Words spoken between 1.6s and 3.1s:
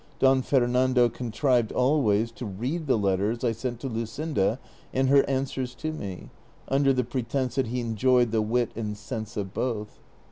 always to read the